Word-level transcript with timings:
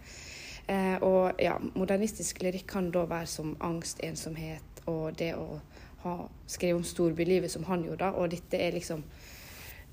Eh, 0.69 0.97
og 1.03 1.41
ja, 1.41 1.57
modernistisk 1.75 2.43
lyrikk 2.43 2.67
kan 2.69 2.91
da 2.93 3.07
være 3.09 3.27
som 3.31 3.57
angst, 3.65 4.03
ensomhet 4.05 4.83
og 4.89 5.17
det 5.19 5.35
å 5.37 5.61
ha, 6.05 6.15
skrive 6.47 6.81
om 6.81 6.85
storbylivet 6.87 7.53
som 7.53 7.65
han 7.69 7.85
gjorde. 7.87 8.11
Og 8.17 8.31
dette 8.33 8.61
er 8.61 8.77
liksom 8.77 9.05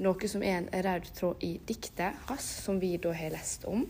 noe 0.03 0.27
som 0.27 0.43
er 0.43 0.57
en 0.59 0.71
rød 0.87 1.11
tråd 1.15 1.45
i 1.47 1.53
diktet 1.67 2.27
hans, 2.29 2.49
som 2.65 2.79
vi 2.81 2.95
da 3.01 3.13
har 3.15 3.31
lest 3.35 3.67
om. 3.69 3.85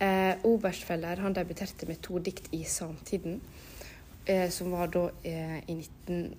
Eh, 0.00 0.34
Oberstfeller 0.48 1.20
han 1.20 1.36
debuterte 1.36 1.86
med 1.86 2.00
to 2.02 2.18
dikt 2.18 2.48
i 2.56 2.64
samtiden, 2.64 3.40
eh, 4.26 4.48
som 4.50 4.70
var 4.72 4.88
da 4.88 5.10
eh, 5.22 5.58
i 5.68 5.74
19, 5.74 6.34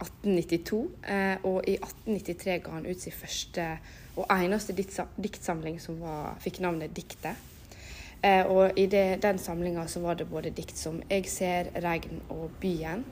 1892. 0.00 0.80
Eh, 1.02 1.36
og 1.46 1.64
i 1.68 1.76
1893 1.78 2.58
ga 2.64 2.74
han 2.76 2.88
ut 2.88 3.00
sin 3.00 3.14
første 3.16 3.66
og 4.16 4.30
eneste 4.32 4.74
diktsamling 4.76 5.78
som 5.80 6.00
var, 6.00 6.36
fikk 6.40 6.60
navnet 6.64 6.94
Diktet. 6.96 7.36
Eh, 8.24 8.44
og 8.48 8.78
i 8.80 8.86
det, 8.90 9.20
den 9.22 9.38
samlinga 9.40 9.86
så 9.92 10.00
var 10.04 10.16
det 10.16 10.28
både 10.28 10.50
dikt 10.50 10.76
som 10.76 11.02
'Jeg 11.10 11.28
ser', 11.28 11.70
'Regn' 11.74 12.22
og 12.30 12.50
'Byen'. 12.60 13.04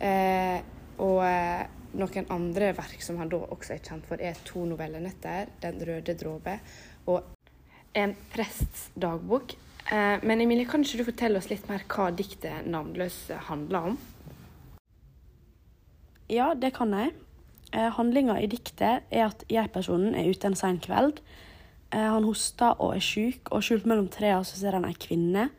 Eh, 0.00 0.60
og 0.98 1.24
noen 1.92 2.26
andre 2.30 2.76
verk 2.76 3.02
som 3.02 3.16
han 3.16 3.28
da 3.28 3.36
også 3.36 3.74
er 3.74 3.78
kjent 3.78 4.06
for, 4.06 4.16
er 4.20 4.34
to 4.44 4.64
novellenetter, 4.64 5.46
'Den 5.60 5.82
røde 5.88 6.14
dråpe' 6.14 6.58
og 7.06 7.22
en 7.94 8.16
prests 8.34 8.90
dagbok. 9.00 9.54
Men 10.22 10.40
Emilie, 10.40 10.66
kan 10.66 10.80
ikke 10.80 10.98
du 10.98 11.04
fortelle 11.04 11.38
oss 11.38 11.48
litt 11.48 11.68
mer 11.68 11.80
hva 11.88 12.10
diktet 12.10 12.66
'Navnløs' 12.66 13.32
handler 13.32 13.78
om? 13.78 13.98
Ja, 16.26 16.54
det 16.58 16.72
kan 16.74 16.90
jeg. 16.90 17.12
Eh, 17.70 17.90
Handlinga 17.94 18.40
i 18.42 18.48
diktet 18.50 19.04
er 19.14 19.28
at 19.28 19.44
jeg-personen 19.50 20.16
er 20.18 20.26
ute 20.26 20.48
en 20.48 20.56
sein 20.58 20.80
kveld. 20.82 21.20
Eh, 21.94 22.02
han 22.02 22.26
hoster 22.26 22.74
og 22.82 22.96
er 22.96 23.04
sjuk, 23.04 23.52
og 23.54 23.62
skjult 23.62 23.86
mellom 23.86 24.08
trærne 24.10 24.46
ser 24.46 24.74
han 24.74 24.88
ei 24.88 24.96
kvinne, 24.98 25.50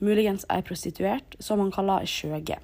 muligens 0.00 0.46
ei 0.48 0.62
prostituert, 0.64 1.36
som 1.44 1.60
han 1.60 1.72
kaller 1.74 2.06
ei 2.06 2.08
skjøge. 2.08 2.56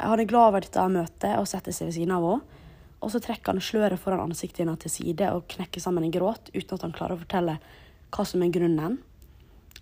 Han 0.00 0.22
er 0.22 0.30
glad 0.30 0.52
over 0.52 0.64
dette 0.64 0.86
møtet 0.88 1.34
og 1.36 1.48
setter 1.50 1.74
seg 1.74 1.90
ved 1.90 1.98
siden 1.98 2.14
av 2.14 2.26
henne. 2.28 2.56
Og 3.00 3.10
så 3.10 3.18
trekker 3.24 3.54
han 3.54 3.64
sløret 3.64 3.98
foran 3.98 4.26
ansiktet 4.26 4.60
hennes 4.60 4.78
til 4.82 4.92
side 4.92 5.30
og 5.32 5.46
knekker 5.48 5.80
sammen 5.80 6.04
i 6.04 6.10
gråt 6.12 6.50
uten 6.52 6.74
at 6.76 6.82
han 6.84 6.92
klarer 6.92 7.16
å 7.16 7.22
fortelle 7.22 7.54
hva 8.12 8.26
som 8.28 8.44
er 8.44 8.52
grunnen. 8.52 8.98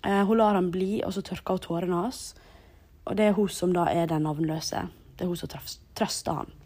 Eh, 0.05 0.23
hun 0.25 0.39
lar 0.39 0.55
han 0.55 0.71
bli, 0.71 1.03
og 1.03 1.13
så 1.13 1.21
tørker 1.21 1.59
hun 1.59 1.65
tårene 1.65 1.99
hans. 2.05 2.21
Og 3.05 3.19
det 3.19 3.27
er 3.27 3.35
hun 3.35 3.51
som 3.51 3.75
da 3.75 3.89
er 3.91 4.07
den 4.07 4.23
navnløse. 4.25 4.87
Det 5.17 5.27
er 5.27 5.29
hun 5.29 5.37
som 5.37 5.51
trøster 5.51 6.39
han. 6.39 6.58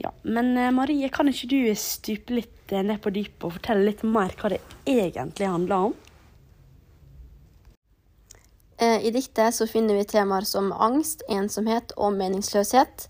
Ja, 0.00 0.12
Men 0.22 0.56
eh, 0.56 0.70
Marie, 0.70 1.08
kan 1.08 1.28
ikke 1.28 1.48
du 1.50 1.74
stupe 1.74 2.36
litt 2.36 2.72
eh, 2.72 2.84
ned 2.86 3.00
på 3.02 3.10
dypet 3.10 3.48
og 3.48 3.56
fortelle 3.56 3.88
litt 3.88 4.04
mer 4.06 4.34
hva 4.38 4.52
det 4.52 4.60
egentlig 4.86 5.48
handler 5.50 5.88
om? 5.88 5.96
Eh, 8.78 9.08
I 9.08 9.10
diktet 9.10 9.56
så 9.56 9.66
finner 9.66 9.98
vi 9.98 10.06
temaer 10.06 10.46
som 10.46 10.70
angst, 10.70 11.26
ensomhet 11.26 11.96
og 11.96 12.14
meningsløshet. 12.14 13.08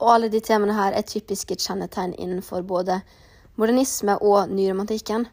Og 0.00 0.14
alle 0.14 0.32
de 0.32 0.40
temaene 0.40 0.76
her 0.76 0.96
er 0.96 1.04
typiske 1.04 1.58
kjennetegn 1.60 2.16
innenfor 2.16 2.64
både 2.64 3.02
modernisme 3.60 4.16
og 4.24 4.50
nyromantikken. 4.52 5.28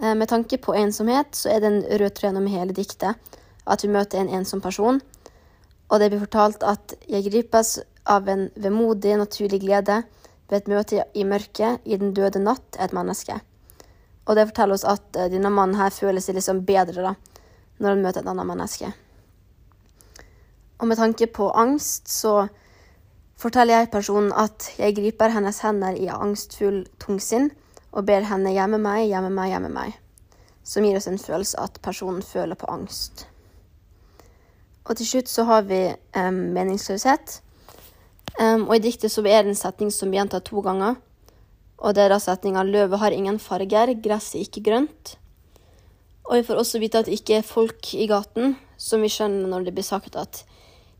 Med 0.00 0.26
tanke 0.30 0.56
på 0.58 0.72
ensomhet 0.74 1.36
så 1.36 1.50
er 1.52 1.60
det 1.60 1.68
en 1.68 1.82
rød 1.84 2.14
tråd 2.16 2.30
gjennom 2.30 2.46
hele 2.48 2.74
diktet 2.74 3.36
at 3.70 3.84
vi 3.84 3.90
møter 3.92 4.18
en 4.18 4.32
ensom 4.40 4.62
person. 4.64 4.98
Og 5.90 6.00
det 6.00 6.08
blir 6.10 6.22
fortalt 6.24 6.64
at 6.66 6.94
jeg 7.10 7.26
gripes 7.28 7.76
av 8.10 8.28
en 8.28 8.48
vemodig, 8.58 9.14
naturlig 9.20 9.62
glede 9.62 10.02
ved 10.50 10.58
et 10.58 10.70
møte 10.70 11.06
i 11.14 11.24
mørket 11.24 11.86
i 11.86 11.98
den 12.00 12.14
døde 12.16 12.42
natt 12.42 12.78
et 12.78 12.94
menneske. 12.96 13.38
Og 14.26 14.36
det 14.36 14.50
forteller 14.50 14.76
oss 14.76 14.86
at 14.86 15.16
eh, 15.16 15.30
denne 15.32 15.50
mannen 15.54 15.78
her 15.78 15.94
føler 15.94 16.22
seg 16.22 16.36
liksom 16.38 16.64
bedre, 16.66 17.12
da 17.12 17.14
når 17.80 17.94
han 17.94 18.02
møter 18.04 18.22
et 18.22 18.28
annet 18.28 18.48
menneske. 18.48 18.92
Og 20.80 20.88
med 20.88 21.00
tanke 21.00 21.28
på 21.32 21.48
angst 21.56 22.08
så 22.12 22.34
forteller 23.40 23.80
jeg 23.80 23.92
personen 23.92 24.32
at 24.36 24.70
jeg 24.78 24.96
griper 24.96 25.32
hennes 25.32 25.60
hender 25.64 25.96
i 25.96 26.08
angstfull 26.12 26.84
tungsinn 27.00 27.50
og 27.90 28.06
ber 28.08 28.24
henne 28.28 28.52
gjemme 28.54 28.78
meg, 28.80 29.08
gjemme 29.08 29.32
meg, 29.32 29.52
gjemme 29.54 29.72
meg. 29.72 29.96
Som 30.64 30.84
gir 30.84 30.96
oss 31.00 31.08
en 31.10 31.20
følelse 31.20 31.60
at 31.60 31.80
personen 31.82 32.22
føler 32.22 32.56
på 32.56 32.68
angst. 32.70 33.26
Og 34.84 34.96
til 34.96 35.08
slutt 35.08 35.32
så 35.32 35.46
har 35.48 35.64
vi 35.68 35.80
eh, 35.88 36.30
meningsløshet. 36.30 37.40
Um, 38.40 38.68
og 38.70 38.78
i 38.78 38.84
diktet 38.86 39.12
så 39.12 39.20
er 39.28 39.44
det 39.44 39.52
en 39.52 39.58
setning 39.58 39.90
som 39.92 40.08
blir 40.08 40.22
gjentatt 40.22 40.46
to 40.48 40.62
ganger. 40.64 40.96
Og 41.80 41.94
det 41.96 42.04
er 42.04 42.12
da 42.12 42.18
setninga 42.20 42.64
'Løvet 42.64 43.00
har 43.00 43.12
ingen 43.12 43.38
farger, 43.38 43.92
gresset 44.00 44.40
ikke 44.40 44.64
grønt'. 44.68 45.16
Og 46.24 46.36
vi 46.36 46.46
får 46.46 46.56
også 46.56 46.80
vite 46.80 46.98
at 46.98 47.06
det 47.06 47.20
ikke 47.20 47.38
er 47.40 47.42
folk 47.42 47.94
i 47.94 48.06
gaten, 48.06 48.56
som 48.76 49.02
vi 49.02 49.08
skjønner 49.12 49.48
når 49.48 49.64
det 49.64 49.74
blir 49.74 49.84
sagt 49.84 50.16
at 50.16 50.44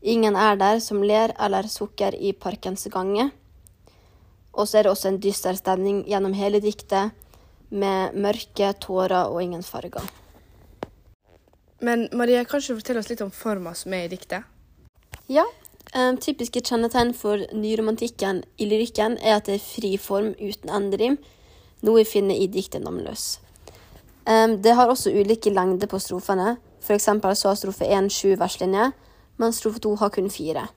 ingen 0.01 0.35
er 0.35 0.55
der 0.55 0.79
som 0.79 1.01
ler 1.01 1.33
eller 1.39 1.69
sukker 1.69 2.13
i 2.13 2.33
parkens 2.33 2.87
gange. 2.91 3.31
Og 4.53 4.67
så 4.67 4.77
er 4.77 4.83
det 4.83 4.91
også 4.91 5.07
en 5.07 5.21
dyster 5.21 5.55
stemning 5.55 6.03
gjennom 6.05 6.33
hele 6.33 6.59
diktet, 6.59 7.11
med 7.71 8.13
mørke, 8.19 8.73
tårer 8.83 9.31
og 9.31 9.41
ingen 9.41 9.63
farger. 9.63 10.03
Men 11.79 12.09
Marie, 12.13 12.43
kan 12.45 12.59
du 12.59 12.75
fortelle 12.75 12.99
oss 12.99 13.09
litt 13.09 13.23
om 13.23 13.31
forma 13.31 13.71
som 13.73 13.93
er 13.93 14.05
i 14.05 14.11
diktet? 14.11 14.43
Ja. 15.31 15.45
Um, 15.91 16.15
typiske 16.17 16.61
kjennetegn 16.63 17.09
for 17.11 17.41
nyromantikken 17.51 18.45
i 18.55 18.65
lyrikken 18.69 19.17
er 19.19 19.41
at 19.41 19.49
det 19.49 19.57
er 19.57 19.63
fri 19.65 19.97
form 19.99 20.29
uten 20.39 20.71
endrim, 20.71 21.17
noe 21.83 21.97
vi 21.99 22.07
finner 22.07 22.37
i 22.39 22.47
diktet 22.47 22.79
'Navnløs'. 22.85 23.41
Um, 24.23 24.61
det 24.63 24.75
har 24.75 24.87
også 24.87 25.11
ulike 25.11 25.51
lengder 25.51 25.87
på 25.87 25.99
strofene. 25.99 26.57
Eksempel 26.89 27.35
så 27.35 27.47
har 27.47 27.55
strofe 27.55 27.85
1 27.85 28.11
sju 28.11 28.35
verslinjer, 28.39 28.91
mens 29.37 29.59
strofe 29.59 29.79
2 29.79 29.95
har 29.95 30.09
kun 30.09 30.29
fire. 30.29 30.67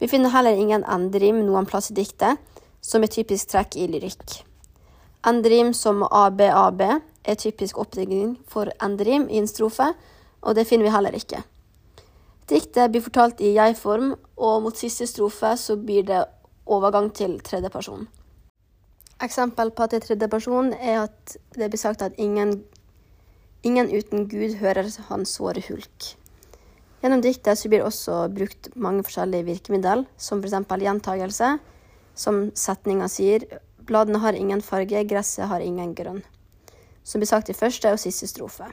Vi 0.00 0.08
finner 0.08 0.30
heller 0.30 0.56
ingen 0.56 0.84
endrim 0.84 1.44
noen 1.46 1.66
plass 1.66 1.90
i 1.90 1.94
diktet, 1.94 2.38
som 2.80 3.02
er 3.02 3.12
typisk 3.12 3.48
trekk 3.48 3.76
i 3.76 3.86
lyrikk. 3.86 4.42
Endrim 5.26 5.74
som 5.74 6.02
ABAB 6.02 6.80
er 7.24 7.34
typisk 7.34 7.78
oppdeling 7.78 8.38
for 8.48 8.72
endrim 8.82 9.28
i 9.28 9.38
en 9.38 9.46
strofe, 9.46 9.92
og 10.42 10.54
det 10.54 10.66
finner 10.66 10.84
vi 10.84 10.96
heller 10.96 11.12
ikke. 11.12 11.44
Diktet 12.52 12.90
blir 12.92 13.00
fortalt 13.00 13.40
i 13.40 13.54
jeg-form, 13.56 14.10
og 14.36 14.56
mot 14.64 14.76
siste 14.76 15.06
strofe 15.08 15.54
så 15.56 15.78
blir 15.80 16.04
det 16.04 16.20
overgang 16.68 17.08
til 17.16 17.38
tredje 17.40 17.70
person. 17.72 18.04
Eksempel 19.24 19.70
på 19.72 19.86
at 19.86 19.94
det 19.94 20.02
er 20.02 20.06
tredje 20.06 20.28
person 20.28 20.68
er 20.74 21.06
at 21.06 21.36
det 21.56 21.70
blir 21.72 21.80
sagt 21.80 22.02
at 22.04 22.18
ingen, 22.20 22.58
ingen 23.64 23.88
uten 23.88 24.26
Gud 24.28 24.58
hører 24.60 24.90
hans 25.08 25.32
såre 25.38 25.62
hulk. 25.68 26.10
Gjennom 27.00 27.24
diktet 27.24 27.58
så 27.58 27.70
blir 27.70 27.80
det 27.80 27.88
også 27.88 28.20
brukt 28.36 28.68
mange 28.76 29.06
forskjellige 29.06 29.48
virkemiddel, 29.48 30.04
som 30.18 30.44
f.eks. 30.44 30.60
gjentagelse, 30.84 31.54
som 32.14 32.44
setninga 32.52 33.08
sier 33.08 33.48
bladene 33.80 34.20
har 34.20 34.36
ingen 34.36 34.60
farge, 34.60 35.06
gresset 35.08 35.48
har 35.48 35.64
ingen 35.64 35.96
grønn, 35.96 36.20
som 37.02 37.22
blir 37.22 37.32
sagt 37.32 37.48
i 37.48 37.56
første 37.56 37.96
og 37.96 38.02
siste 38.02 38.28
strofe. 38.28 38.68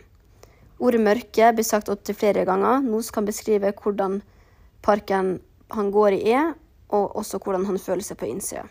Ordet 0.80 1.02
mørke 1.04 1.52
blir 1.56 1.68
sagt 1.68 1.92
opptil 1.92 2.16
flere 2.16 2.46
ganger, 2.48 2.80
noe 2.86 3.04
som 3.04 3.20
kan 3.20 3.28
beskrive 3.28 3.74
hvordan 3.76 4.22
parken 4.86 5.40
han 5.76 5.92
går 5.92 6.16
i 6.16 6.22
er, 6.32 6.54
og 6.90 7.16
også 7.20 7.42
hvordan 7.44 7.68
han 7.68 7.80
føler 7.80 8.06
seg 8.06 8.18
på 8.20 8.30
innsida. 8.30 8.64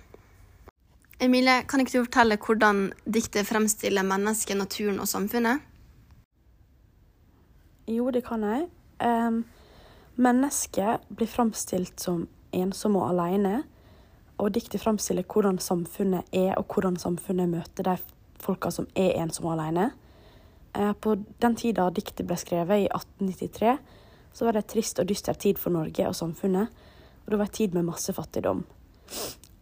Emilie, 1.20 1.64
kan 1.68 1.82
ikke 1.82 1.98
du 1.98 2.06
fortelle 2.06 2.38
hvordan 2.38 2.88
diktet 3.04 3.46
fremstiller 3.46 4.06
mennesket, 4.06 4.56
naturen 4.56 5.00
og 5.02 5.08
samfunnet? 5.10 5.64
Jo, 7.88 8.10
det 8.14 8.22
kan 8.26 8.44
jeg. 8.46 8.68
Um, 9.02 9.44
mennesket 10.16 11.04
blir 11.10 11.30
fremstilt 11.30 12.00
som 12.00 12.26
ensom 12.52 12.96
og 13.00 13.08
alene. 13.10 13.64
Og 14.38 14.52
diktet 14.54 14.82
fremstiller 14.82 15.26
hvordan 15.26 15.58
samfunnet 15.58 16.28
er, 16.32 16.54
og 16.54 16.70
hvordan 16.70 16.96
samfunnet 16.96 17.50
møter 17.50 17.90
de 17.90 17.96
folka 18.38 18.70
som 18.70 18.86
er 18.94 19.18
ensomme 19.18 19.50
og 19.50 19.58
alene. 19.58 19.90
Uh, 20.76 20.92
på 20.92 21.14
den 21.42 21.56
tida 21.58 21.88
diktet 21.94 22.26
ble 22.28 22.36
skrevet, 22.40 22.84
i 22.84 22.90
1893, 22.90 23.76
så 24.32 24.46
var 24.46 24.54
det 24.54 24.64
en 24.64 24.72
trist 24.74 25.00
og 25.02 25.08
dyster 25.08 25.38
tid 25.38 25.60
for 25.60 25.74
Norge 25.74 26.08
og 26.08 26.16
samfunnet. 26.16 26.74
Og 27.24 27.32
det 27.32 27.38
var 27.40 27.48
en 27.48 27.56
tid 27.60 27.76
med 27.76 27.88
masse 27.88 28.12
fattigdom. 28.14 28.64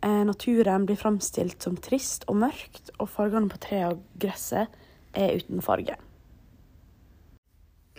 Uh, 0.04 0.24
naturen 0.28 0.86
blir 0.88 0.98
framstilt 1.00 1.62
som 1.62 1.78
trist 1.80 2.26
og 2.30 2.40
mørkt, 2.42 2.92
og 2.98 3.10
fargene 3.10 3.50
på 3.52 3.62
treet 3.62 3.94
og 3.94 4.04
gresset 4.22 4.74
er 5.16 5.38
uten 5.38 5.64
farge. 5.64 5.96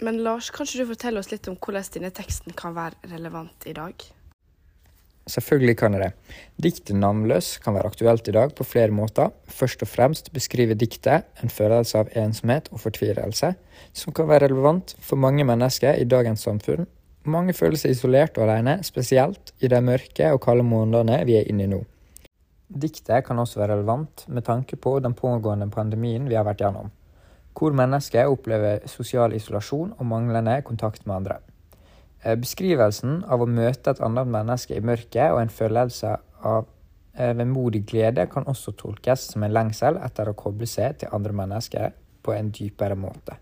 Men 0.02 0.20
Lars, 0.22 0.52
kan 0.54 0.68
ikke 0.68 0.84
du 0.84 0.92
fortelle 0.92 1.22
oss 1.24 1.32
litt 1.32 1.48
om 1.50 1.58
hvordan 1.58 1.90
denne 1.96 2.14
teksten 2.14 2.54
kan 2.58 2.76
være 2.78 3.10
relevant 3.16 3.66
i 3.66 3.74
dag? 3.74 4.04
Selvfølgelig 5.28 5.78
kan 5.78 5.94
jeg 5.94 6.02
det. 6.02 6.12
Diktet 6.64 6.96
'Navnløs' 6.96 7.60
kan 7.64 7.74
være 7.74 7.86
aktuelt 7.86 8.28
i 8.28 8.32
dag 8.32 8.56
på 8.56 8.64
flere 8.64 8.92
måter. 8.92 9.32
Først 9.48 9.82
og 9.82 9.88
fremst 9.88 10.34
beskriver 10.34 10.74
diktet 10.74 11.24
en 11.44 11.50
følelse 11.50 11.98
av 12.00 12.10
ensomhet 12.16 12.70
og 12.72 12.80
fortvilelse, 12.80 13.54
som 13.94 14.14
kan 14.14 14.28
være 14.28 14.48
relevant 14.48 14.96
for 15.00 15.16
mange 15.16 15.44
mennesker 15.44 15.94
i 15.94 16.04
dagens 16.04 16.42
samfunn. 16.42 16.88
Mange 17.26 17.54
føler 17.54 17.78
seg 17.78 17.92
isolert 17.92 18.38
og 18.38 18.48
alene, 18.48 18.84
spesielt 18.84 19.52
i 19.60 19.68
de 19.68 19.82
mørke 19.82 20.32
og 20.32 20.42
kalde 20.42 20.64
månedene 20.64 21.26
vi 21.26 21.36
er 21.36 21.50
inne 21.50 21.64
i 21.64 21.68
nå. 21.68 21.84
Diktet 22.70 23.26
kan 23.26 23.40
også 23.40 23.60
være 23.60 23.76
relevant 23.76 24.26
med 24.28 24.44
tanke 24.44 24.76
på 24.76 25.00
den 25.00 25.14
pågående 25.14 25.70
pandemien 25.70 26.30
vi 26.30 26.36
har 26.36 26.48
vært 26.48 26.64
gjennom 26.64 26.92
hvor 27.58 27.74
mennesker 27.74 28.30
opplever 28.30 28.84
sosial 28.90 29.34
isolasjon 29.34 29.96
og 29.98 30.06
manglende 30.06 30.60
kontakt 30.66 31.06
med 31.08 31.16
andre. 31.16 31.40
Eh, 32.28 32.36
beskrivelsen 32.36 33.22
av 33.32 33.44
å 33.44 33.48
møte 33.48 33.94
et 33.94 34.02
annet 34.04 34.28
menneske 34.28 34.76
i 34.76 34.84
mørket 34.84 35.32
og 35.32 35.40
en 35.40 35.54
følelse 35.54 36.18
av 36.50 36.66
eh, 37.16 37.32
vemodig 37.38 37.86
glede 37.88 38.26
kan 38.32 38.48
også 38.52 38.74
tolkes 38.76 39.30
som 39.32 39.46
en 39.46 39.54
lengsel 39.56 40.00
etter 40.04 40.28
å 40.28 40.36
koble 40.36 40.68
seg 40.68 41.00
til 41.00 41.14
andre 41.16 41.36
mennesker 41.38 41.96
på 42.26 42.36
en 42.36 42.52
dypere 42.52 42.98
måte. 43.00 43.38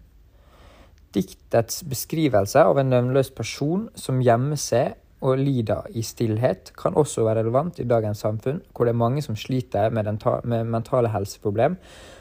Diktets 1.15 1.81
beskrivelse 1.87 2.61
av 2.61 2.77
en 2.77 2.91
nøvnløs 2.91 3.31
person 3.33 3.87
som 3.97 4.21
gjemmer 4.21 4.59
seg 4.59 4.99
og 5.25 5.39
lider 5.39 5.87
i 5.95 6.03
stillhet, 6.05 6.73
kan 6.77 6.93
også 6.99 7.23
være 7.25 7.41
relevant 7.41 7.79
i 7.81 7.87
dagens 7.87 8.21
samfunn, 8.21 8.59
hvor 8.75 8.85
det 8.85 8.93
er 8.93 8.99
mange 8.99 9.23
som 9.25 9.37
sliter 9.39 9.89
med, 9.95 10.11
med 10.43 10.69
mentale 10.69 11.09
helseproblem, 11.09 11.79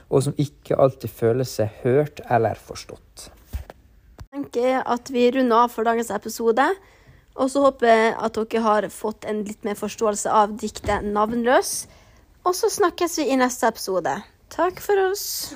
og 0.09 0.25
som 0.25 0.39
ikke 0.41 0.79
alltid 0.81 1.13
føler 1.13 1.49
seg 1.49 1.83
hørt 1.83 2.23
eller 2.33 2.57
forstått. 2.57 3.29
Tenker 4.55 4.85
at 4.87 5.11
vi 5.11 5.31
runder 5.35 5.65
av 5.65 5.73
for 5.75 5.83
dagens 5.83 6.13
episode. 6.15 6.63
Og 7.35 7.51
så 7.51 7.65
håper 7.65 7.91
jeg 7.91 8.13
at 8.15 8.37
dere 8.39 8.63
har 8.63 8.87
fått 8.95 9.27
en 9.27 9.43
litt 9.43 9.67
mer 9.67 9.75
forståelse 9.75 10.31
av 10.31 10.55
diktet 10.55 11.03
'Navnløs'. 11.03 11.87
Og 12.47 12.55
så 12.55 12.71
snakkes 12.71 13.19
vi 13.19 13.33
i 13.33 13.41
neste 13.41 13.67
episode. 13.67 14.15
Takk 14.55 14.79
for 14.79 15.11
oss. 15.11 15.55